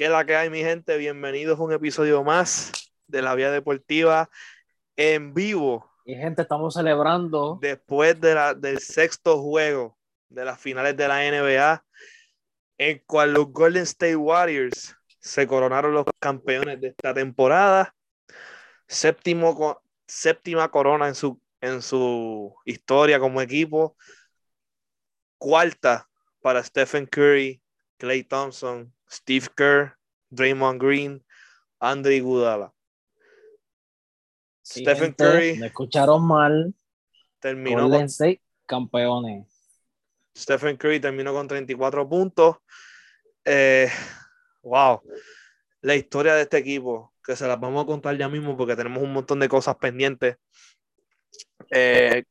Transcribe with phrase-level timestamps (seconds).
[0.00, 0.96] ¿Qué es la que hay, mi gente?
[0.96, 2.72] Bienvenidos a un episodio más
[3.06, 4.30] de la Vía Deportiva
[4.96, 5.92] en vivo.
[6.06, 7.58] Y gente, estamos celebrando.
[7.60, 9.98] Después de la, del sexto juego
[10.30, 11.84] de las finales de la NBA,
[12.78, 17.94] en cual los Golden State Warriors se coronaron los campeones de esta temporada.
[18.88, 23.98] Séptimo, séptima corona en su, en su historia como equipo.
[25.36, 26.08] Cuarta
[26.40, 27.60] para Stephen Curry,
[28.00, 29.94] Clay Thompson, Steve Kerr,
[30.30, 31.24] Draymond Green,
[31.78, 32.72] Andre Iguodala.
[34.64, 35.58] Stephen Curry.
[35.58, 36.74] Me escucharon mal.
[37.40, 39.46] Terminó Golden State campeones.
[40.36, 42.56] Stephen Curry terminó con 34 puntos.
[43.44, 43.90] Eh,
[44.62, 45.02] wow.
[45.82, 49.02] La historia de este equipo, que se las vamos a contar ya mismo porque tenemos
[49.02, 50.36] un montón de cosas pendientes.
[51.70, 52.24] Eh,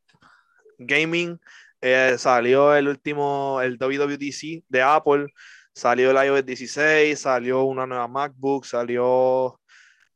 [0.77, 1.39] gaming,
[1.81, 5.27] eh, salió el último, el WWDC de Apple,
[5.73, 9.59] salió el iOS 16, salió una nueva MacBook, salió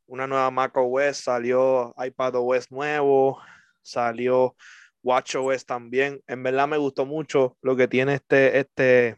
[0.06, 3.42] una nueva Mac OS, salió iPad OS nuevo,
[3.82, 4.56] salió
[5.02, 6.22] WatchOS también.
[6.28, 9.18] En verdad me gustó mucho lo que tiene este, este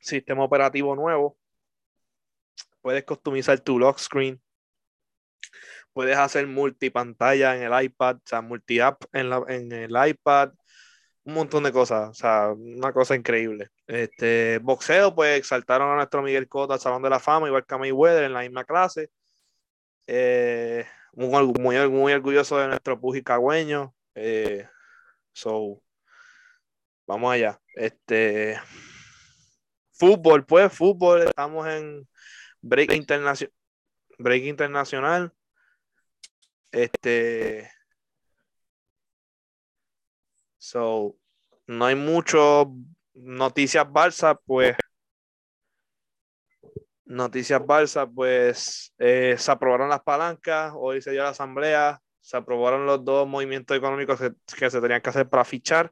[0.00, 1.36] sistema operativo nuevo.
[2.80, 4.40] Puedes customizar tu lock screen.
[5.92, 10.52] Puedes hacer multipantalla en el iPad, o sea, multi-app en, en el iPad
[11.24, 13.70] un montón de cosas, o sea, una cosa increíble.
[13.86, 17.74] Este, boxeo, pues exaltaron a nuestro Miguel Cota al Salón de la Fama, igual que
[17.74, 19.10] a Mayweather en la misma clase.
[20.06, 23.94] Eh, muy, muy, muy, orgulloso de nuestro Puji Cagüeño.
[24.14, 24.68] Eh,
[25.32, 25.80] so,
[27.06, 27.60] vamos allá.
[27.74, 28.60] Este,
[29.92, 32.08] fútbol, pues, fútbol, estamos en
[32.60, 33.52] break, internacional
[34.22, 35.32] break internacional.
[36.70, 37.70] Este,
[40.62, 41.16] So,
[41.66, 42.72] no hay mucho
[43.14, 44.76] noticias Barça, pues
[47.04, 52.86] noticias Barça, pues eh, se aprobaron las palancas, hoy se dio la asamblea, se aprobaron
[52.86, 55.90] los dos movimientos económicos que, se tenían que hacer para fichar.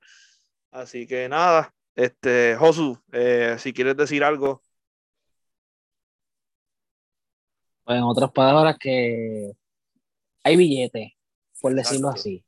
[0.71, 4.62] Así que nada, este, Josu, eh, si quieres decir algo.
[7.83, 9.50] Pues en otras palabras, que
[10.44, 11.15] hay billetes,
[11.61, 12.44] por decirlo así.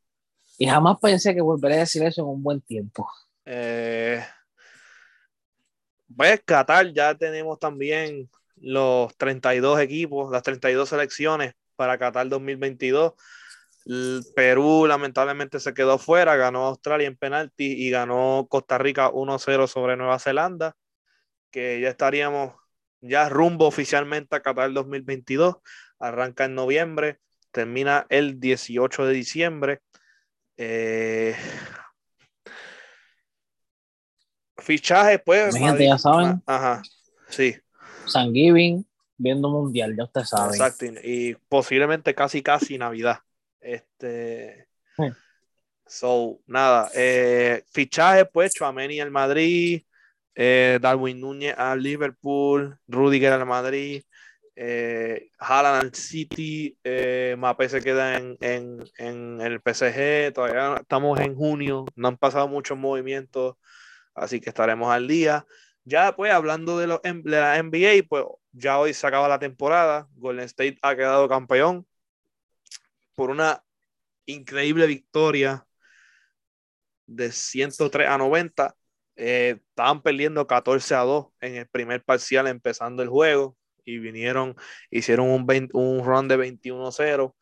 [0.63, 3.11] Y jamás pensé que volveré a decir eso en un buen tiempo.
[3.45, 4.25] Eh,
[6.17, 8.31] pues Qatar ya tenemos también
[8.61, 13.15] los 32 equipos, las 32 selecciones para Qatar 2022.
[14.37, 19.97] Perú lamentablemente se quedó fuera, ganó Australia en penalti y ganó Costa Rica 1-0 sobre
[19.97, 20.77] Nueva Zelanda,
[21.51, 22.55] que ya estaríamos
[23.01, 25.57] ya rumbo oficialmente a Qatar 2022.
[25.99, 27.19] Arranca en noviembre,
[27.51, 29.81] termina el 18 de diciembre.
[30.57, 31.35] Eh,
[34.59, 35.57] fichaje, pues.
[35.57, 36.43] gente, ya saben.
[36.47, 36.83] Ajá,
[37.29, 37.57] sí.
[38.07, 38.85] San Giving,
[39.17, 40.51] viendo mundial, ya ustedes saben.
[40.55, 43.19] Exacto, y posiblemente casi, casi Navidad.
[43.61, 44.69] Este.
[45.87, 46.91] So, nada.
[46.95, 49.83] Eh, fichaje, pues, Chuameni al Madrid,
[50.35, 54.03] eh, Darwin Núñez al Liverpool, Rudiger al Madrid,
[54.55, 58.39] eh, al City, eh, Mape se queda en,
[58.99, 63.57] el PSG, todavía estamos en junio, no han pasado muchos movimientos,
[64.15, 65.47] así que estaremos al día.
[65.85, 70.45] Ya pues hablando de, de la NBA, pues ya hoy se acaba la temporada, Golden
[70.45, 71.87] State ha quedado campeón
[73.15, 73.65] por una
[74.27, 75.67] increíble victoria
[77.07, 78.77] de 103 a 90.
[79.17, 84.57] Eh, estaban perdiendo 14 a 2 en el primer parcial empezando el juego y vinieron,
[84.91, 87.35] hicieron un, un run de 21-0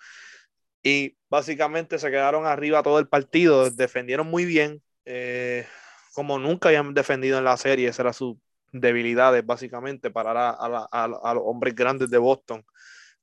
[0.82, 5.66] y básicamente se quedaron arriba todo el partido, defendieron muy bien, eh,
[6.14, 8.40] como nunca habían defendido en la serie, esa era su
[8.72, 12.64] debilidad, básicamente, parar a, a, a, los hombres grandes de Boston,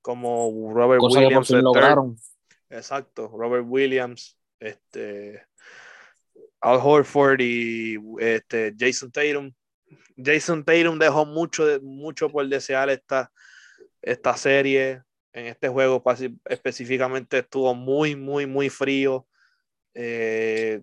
[0.01, 1.51] como Robert Williams.
[2.69, 5.41] Exacto, Robert Williams, este,
[6.59, 9.51] Al Horford y este, Jason Tatum
[10.17, 13.31] Jason Tatum dejó mucho, mucho por desear esta,
[14.01, 15.03] esta serie.
[15.31, 16.03] En este juego
[16.45, 19.27] específicamente estuvo muy, muy, muy frío.
[19.93, 20.81] Eh,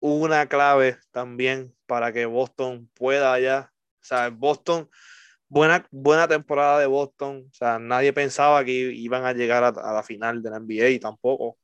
[0.00, 3.72] una clave también para que Boston pueda ya.
[3.94, 4.88] O sea, Boston,
[5.48, 7.46] buena, buena temporada de Boston.
[7.50, 11.56] O sea, nadie pensaba que iban a llegar a, la final de la NBA tampoco.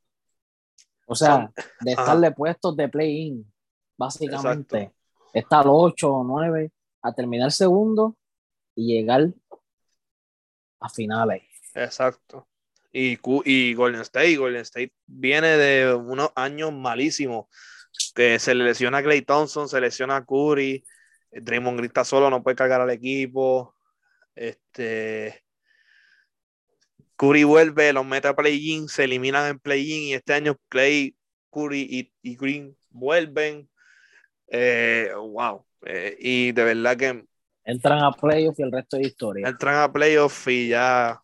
[1.07, 3.53] O sea, de estarle puestos de play-in,
[3.99, 4.95] básicamente.
[5.35, 6.73] Está al 8 o 9
[7.05, 8.17] a terminar segundo
[8.75, 9.29] y llegar
[10.81, 11.43] a finales.
[11.75, 12.49] Exacto.
[12.93, 17.47] Y, y Golden State, Golden State viene de unos años malísimos,
[18.15, 20.83] que se le lesiona Clay Thompson, se lesiona a Curry,
[21.31, 23.75] Draymond Green está solo, no puede cargar al equipo.
[24.35, 25.45] Este,
[27.17, 31.17] Curry vuelve, los mete a play-in, se eliminan en play-in y este año Clay,
[31.51, 33.69] Curry y, Green vuelven.
[34.49, 35.67] Eh, wow.
[35.85, 37.25] Eh, y de verdad que.
[37.65, 39.49] Entran a playoff y el resto de historia.
[39.49, 41.21] Entran a playoff y ya,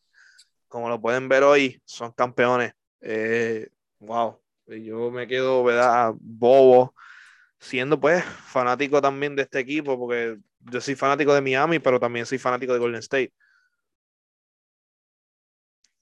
[0.68, 2.72] como lo pueden ver hoy, son campeones.
[3.00, 3.68] Eh,
[3.98, 4.40] wow.
[4.66, 6.12] Yo me quedo, ¿verdad?
[6.18, 6.94] Bobo,
[7.58, 12.24] siendo pues fanático también de este equipo, porque yo soy fanático de Miami, pero también
[12.24, 13.32] soy fanático de Golden State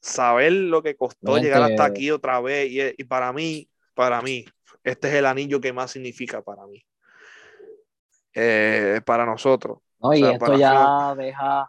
[0.00, 2.94] saber lo que costó llegar hasta aquí otra vez.
[2.98, 4.44] Y, para mí, para mí,
[4.84, 6.84] este es el anillo que más significa para mí.
[8.40, 9.78] Eh, para nosotros.
[9.98, 11.68] No, y esto ya deja.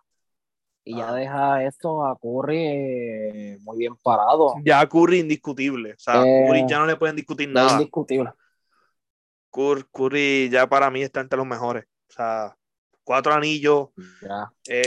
[0.83, 1.13] Y ya ah.
[1.13, 4.54] deja esto a Curry eh, muy bien parado.
[4.63, 5.94] Ya Curry indiscutible.
[5.94, 7.74] O sea, eh, Curry ya no le pueden discutir nada.
[7.74, 8.31] Indiscutible.
[9.51, 11.86] Curry ya para mí está entre los mejores.
[12.10, 12.56] O sea,
[13.04, 13.89] cuatro anillos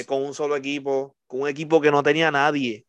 [0.07, 2.87] con un solo equipo, con un equipo que no tenía nadie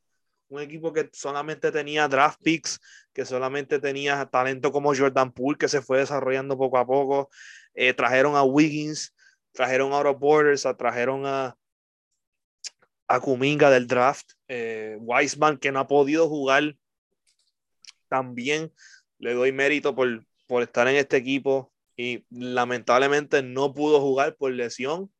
[0.53, 2.79] un equipo que solamente tenía draft picks,
[3.11, 7.29] que solamente tenía talento como Jordan Poole, que se fue desarrollando poco a poco.
[7.73, 9.15] Eh, trajeron a Wiggins,
[9.51, 11.55] trajeron a Out of Borders, trajeron a,
[13.07, 16.75] a Kuminga del draft, eh, Wiseman, que no ha podido jugar
[18.09, 18.71] también.
[19.17, 24.51] Le doy mérito por, por estar en este equipo y lamentablemente no pudo jugar por
[24.51, 25.11] lesión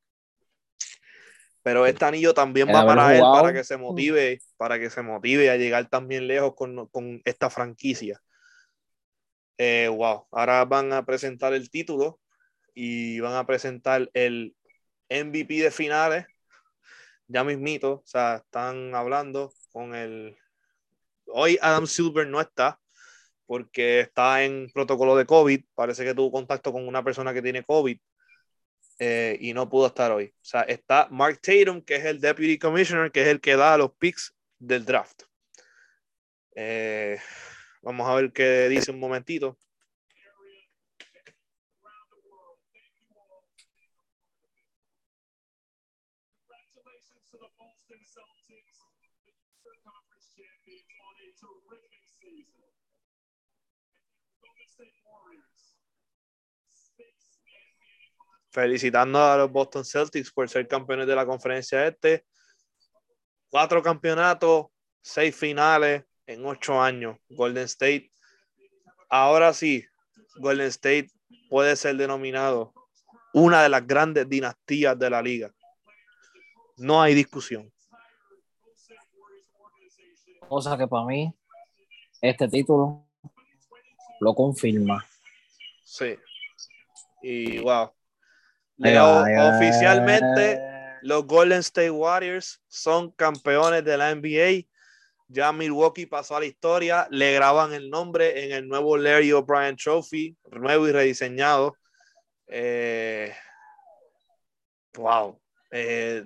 [1.63, 5.49] pero este anillo también va para él, para que se motive, para que se motive
[5.49, 8.21] a llegar también lejos con, con esta franquicia.
[9.57, 12.19] Eh, wow, ahora van a presentar el título
[12.73, 14.55] y van a presentar el
[15.09, 16.25] MVP de finales.
[17.27, 20.37] Ya mismito, o sea, están hablando con el...
[21.27, 22.79] Hoy Adam Silver no está
[23.45, 25.63] porque está en protocolo de COVID.
[25.75, 27.97] Parece que tuvo contacto con una persona que tiene COVID
[28.99, 30.27] eh, y no pudo estar hoy.
[30.27, 33.77] O sea, está Mark Tatum, que es el Deputy Commissioner, que es el que da
[33.77, 35.23] los picks del draft.
[36.55, 37.19] Eh,
[37.81, 39.57] vamos a ver qué dice un momentito.
[58.53, 62.25] Felicitando a los Boston Celtics por ser campeones de la conferencia este.
[63.49, 64.67] Cuatro campeonatos,
[65.01, 67.17] seis finales en ocho años.
[67.29, 68.11] Golden State.
[69.09, 69.83] Ahora sí,
[70.35, 71.09] Golden State
[71.49, 72.73] puede ser denominado
[73.33, 75.51] una de las grandes dinastías de la liga.
[76.77, 77.71] No hay discusión.
[80.47, 81.33] Cosa que para mí,
[82.21, 83.05] este título
[84.19, 85.05] lo confirma.
[85.83, 86.17] Sí.
[87.21, 87.91] Y wow,
[88.77, 89.23] Leo,
[89.55, 90.59] oficialmente
[91.03, 94.67] los Golden State Warriors son campeones de la NBA.
[95.27, 99.75] Ya Milwaukee pasó a la historia, le graban el nombre en el nuevo Larry O'Brien
[99.75, 101.77] Trophy, nuevo y rediseñado.
[102.47, 103.33] Eh,
[104.95, 105.39] wow.
[105.71, 106.23] Eh,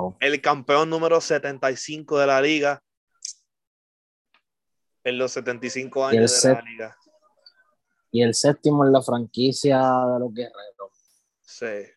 [0.00, 0.16] wow.
[0.20, 2.82] El campeón número 75 de la liga
[5.04, 6.96] en los 75 años de la liga.
[8.10, 10.92] Y el séptimo en la franquicia de los guerreros.
[11.40, 11.90] Sí.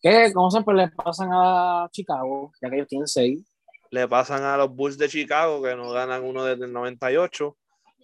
[0.00, 3.44] Que como siempre le pasan a Chicago, ya que ellos tienen seis.
[3.90, 7.56] Le pasan a los Bulls de Chicago, que no ganan uno desde el 98.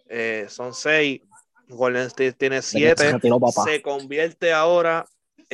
[0.09, 1.21] Eh, son seis.
[1.69, 3.19] Golden State tiene siete.
[3.65, 5.07] Se, convierte ahora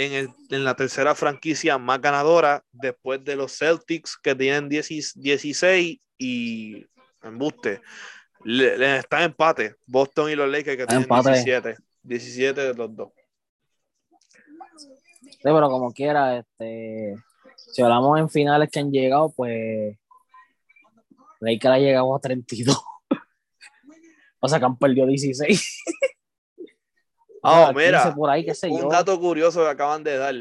[0.07, 6.01] en, el, en, la tercera franquicia más ganadora después de los Celtics, que tienen 16
[6.19, 6.87] y
[7.23, 7.81] embuste.
[8.45, 9.75] Le, le, están empate.
[9.87, 11.77] Boston y los Lakers, que tienen 17.
[12.03, 13.11] 17 de los dos
[15.43, 17.15] pero como quiera, este,
[17.57, 19.97] si hablamos en finales que han llegado, pues
[21.41, 22.77] Lakers ha llegado a 32.
[24.41, 25.83] o sea que han perdido 16.
[27.43, 28.15] Ah, mira,
[28.69, 30.35] un dato curioso que acaban de dar.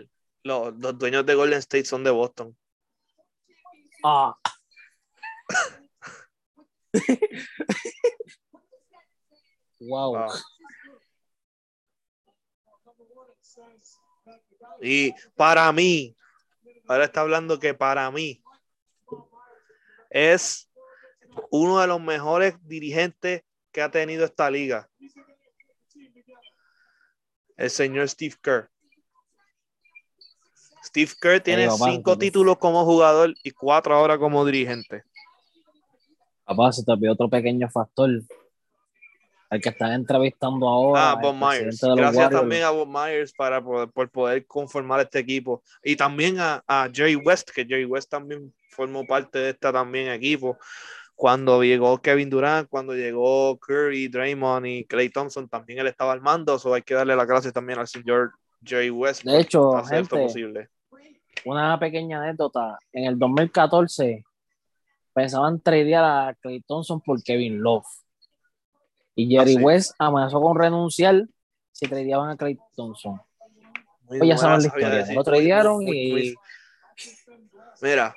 [0.43, 2.57] Los, los, dueños de Golden State son de Boston.
[4.03, 4.33] Ah.
[9.79, 10.15] wow.
[10.15, 10.29] wow.
[14.81, 16.15] Y para mí,
[16.87, 18.41] ahora está hablando que para mí
[20.09, 20.69] es
[21.51, 24.89] uno de los mejores dirigentes que ha tenido esta liga.
[27.59, 28.69] El señor Steve Kerr.
[30.81, 35.03] Steve Kerr tiene cinco títulos como jugador y cuatro ahora como dirigente.
[36.45, 38.09] Papá, se te olvidó otro pequeño factor.
[39.49, 41.11] al que están entrevistando ahora.
[41.11, 41.81] Ah, Bob Myers.
[41.81, 45.61] Gracias también a Bob Myers para poder, por poder conformar este equipo.
[45.83, 50.07] Y también a, a Jerry West, que Jerry West también formó parte de este también
[50.07, 50.57] equipo.
[51.19, 56.21] Cuando llegó Kevin Durant, cuando llegó Curry, Draymond y Clay Thompson, también él estaba al
[56.21, 56.57] mando.
[56.57, 58.31] So hay que darle las gracias también al señor
[58.63, 59.23] Jerry West.
[59.23, 60.69] De hecho, gente, posible.
[61.43, 62.79] una pequeña anécdota.
[62.93, 64.23] En el 2014
[65.11, 67.85] pensaban tradear a Clay Thompson por Kevin Love.
[69.13, 71.25] Y Jerry ah, West amenazó con renunciar
[71.73, 73.19] si tradeaban a Clay Thompson.
[74.07, 75.13] Pues ya saben la historia.
[75.13, 76.33] Lo tradearon y.
[77.81, 78.15] Mira,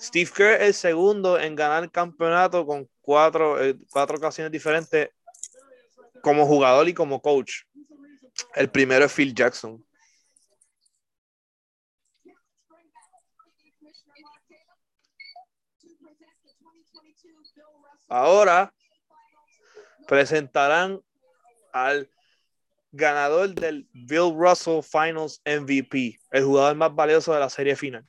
[0.00, 5.10] Steve Kerr es el segundo en ganar el campeonato con cuatro, eh, cuatro ocasiones diferentes
[6.22, 7.62] como jugador y como coach.
[8.54, 9.82] El primero es Phil Jackson.
[18.08, 18.72] Ahora
[20.06, 21.00] presentarán
[21.72, 22.08] al
[22.92, 28.06] ganador del Bill Russell Finals MVP, el jugador más valioso de la serie final.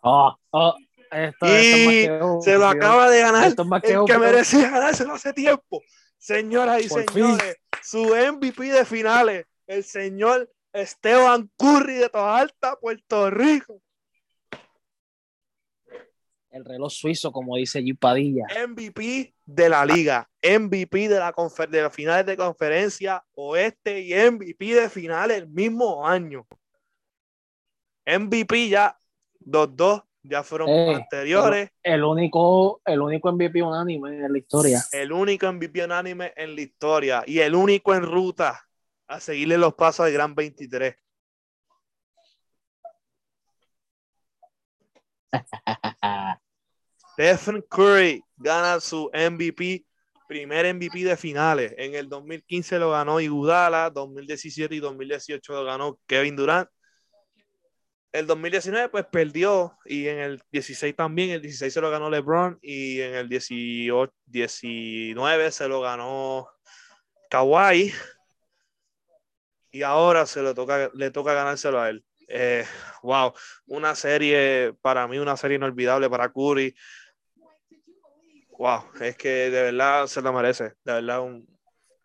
[0.00, 0.74] Oh, oh,
[1.42, 2.04] y
[2.42, 3.52] se lo acaba de ganar
[3.82, 5.82] el que merecía ganárselo hace tiempo.
[6.18, 13.30] Señoras y señores, su MVP de finales, el señor Esteban Curry de Toda Alta, Puerto
[13.30, 13.82] Rico
[16.50, 17.96] el reloj suizo, como dice G.
[17.98, 18.46] Padilla.
[18.68, 21.34] MVP de la liga, MVP de, la
[21.68, 26.46] de las finales de conferencia oeste y MVP de finales el mismo año.
[28.06, 28.98] MVP ya,
[29.50, 31.70] dos, dos, ya fueron eh, anteriores.
[31.82, 34.82] El, único, el único MVP unánime en la historia.
[34.92, 38.66] El único MVP unánime en la historia y el único en ruta
[39.08, 40.94] a seguirle los pasos del Gran 23.
[47.12, 49.84] Stephen Curry gana su MVP,
[50.28, 51.74] primer MVP de finales.
[51.76, 56.68] En el 2015 lo ganó Iguodala, 2017 y 2018 lo ganó Kevin Durant.
[58.12, 62.58] El 2019 pues perdió y en el 16 también, el 16 se lo ganó LeBron
[62.60, 66.48] y en el 18, 19 se lo ganó
[67.30, 67.92] Kawhi
[69.70, 72.04] y ahora se le toca, le toca ganárselo a él.
[72.26, 72.64] Eh,
[73.02, 73.32] wow,
[73.66, 76.74] una serie, para mí una serie inolvidable para Curry.
[78.58, 81.46] Wow, es que de verdad se lo merece, de verdad un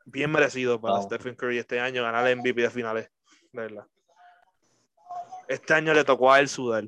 [0.05, 3.09] bien merecido para Stephen Curry este año ganar el MVP de finales,
[3.51, 3.87] de verdad.
[5.47, 6.85] Este año le tocó a él sudar.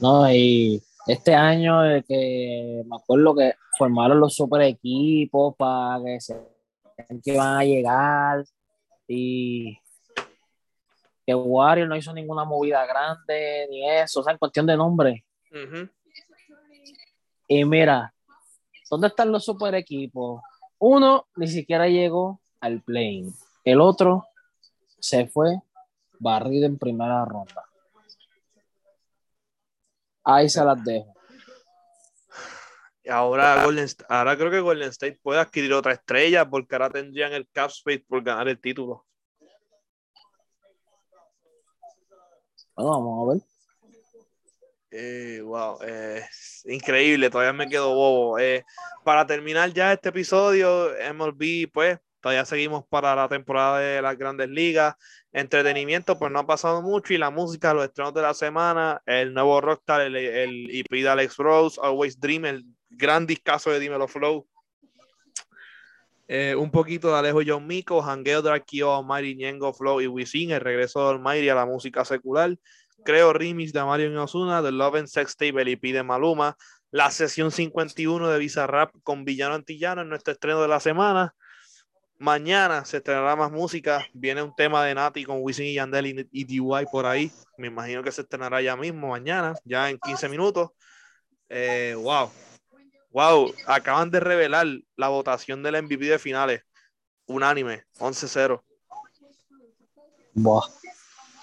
[0.00, 6.36] No, y este año que me acuerdo que formaron los super equipos para que se
[7.24, 8.44] que van a llegar
[9.08, 9.78] y
[11.26, 15.24] que Warrior no hizo ninguna movida grande, ni eso, o sea, en cuestión de nombre.
[17.48, 18.12] Y mira,
[18.90, 20.42] ¿dónde están los super equipos?
[20.78, 23.32] Uno ni siquiera llegó al plane.
[23.64, 24.24] El otro
[24.98, 25.60] se fue
[26.20, 27.64] barrido en primera ronda.
[30.22, 31.12] Ahí se las dejo.
[33.08, 33.64] Ahora,
[34.08, 38.04] ahora creo que Golden State puede adquirir otra estrella porque ahora tendrían el cap space
[38.06, 39.06] por ganar el título.
[42.76, 43.42] vamos a ver.
[44.92, 46.24] Eh, wow, eh,
[46.64, 48.38] increíble, todavía me quedo bobo.
[48.38, 48.64] Eh,
[49.04, 54.48] para terminar ya este episodio, MLB, pues todavía seguimos para la temporada de las grandes
[54.48, 54.94] ligas.
[55.32, 57.14] Entretenimiento, pues no ha pasado mucho.
[57.14, 61.08] Y la música, los estrenos de la semana, el nuevo Rockstar, el, el IP de
[61.08, 64.46] Alex Rose, Always Dream, el gran discazo de Dímelo Flow.
[66.56, 70.60] un poquito de Alejo John Mico, Hangueo de Arqueo, Almighty, Ñengo, Flow y Wisin, el
[70.60, 72.56] regreso de Almighty a la música secular
[73.04, 76.56] creo remix de Mario Osuna, The Love and Sex Tape, y de Maluma,
[76.90, 81.34] la sesión 51 de Bizarrap con Villano Antillano en nuestro estreno de la semana.
[82.20, 84.06] Mañana se estrenará más música.
[84.12, 87.32] Viene un tema de Nati con Wisin y Yandel y, DY por ahí.
[87.56, 90.68] Me imagino que se estrenará ya mismo, mañana, ya en 15 minutos.
[91.48, 92.30] Eh, wow.
[93.08, 93.54] Wow.
[93.66, 96.60] Acaban de revelar la votación del MVP de finales.
[97.24, 98.62] Unánime, 11-0.
[100.34, 100.62] Wow.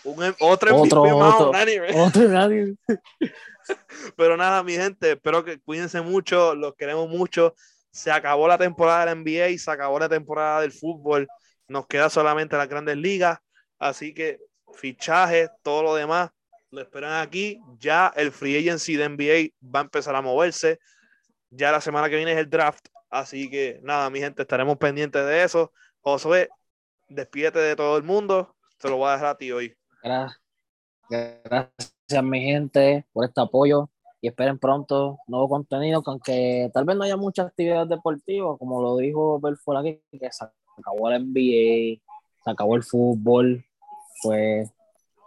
[0.03, 1.51] Un, otro, otro, otro,
[4.15, 7.55] Pero nada, mi gente, espero que cuídense mucho, los queremos mucho.
[7.97, 11.27] Se acabó la temporada de la NBA, se acabó la temporada del fútbol.
[11.67, 13.39] Nos queda solamente las grandes ligas.
[13.79, 14.39] Así que
[14.75, 16.29] fichajes, todo lo demás,
[16.69, 17.59] lo esperan aquí.
[17.79, 20.77] Ya el free agency de NBA va a empezar a moverse.
[21.49, 22.85] Ya la semana que viene es el draft.
[23.09, 25.73] Así que nada, mi gente, estaremos pendientes de eso.
[26.01, 26.49] Josué,
[27.07, 28.55] despídete de todo el mundo.
[28.77, 29.75] Te lo voy a dejar a ti hoy.
[31.09, 33.89] Gracias, mi gente, por este apoyo.
[34.21, 38.81] Y esperen pronto nuevo contenido, que aunque tal vez no haya muchas actividades deportivas, como
[38.81, 40.45] lo dijo Belfort aquí, que se
[40.77, 42.01] acabó el NBA,
[42.43, 43.63] se acabó el fútbol,
[44.23, 44.69] pues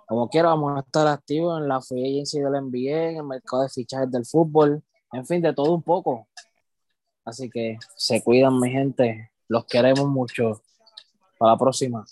[0.07, 3.63] como quiera vamos a estar activos en la free agency del NBA, en el mercado
[3.63, 4.83] de fichajes del fútbol,
[5.13, 6.27] en fin, de todo un poco.
[7.25, 10.63] Así que se cuidan mi gente, los queremos mucho.
[11.39, 12.05] Para la próxima.